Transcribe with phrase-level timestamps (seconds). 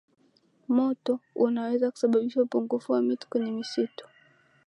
[0.67, 4.07] moto unaweza kusababisha upungufu wa miti kwenye misitu